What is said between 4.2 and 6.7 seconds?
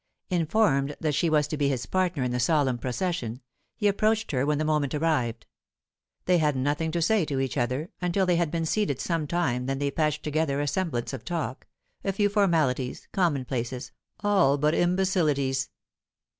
her when the moment arrived. They had